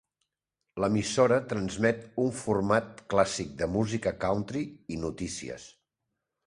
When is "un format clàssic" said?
2.23-3.53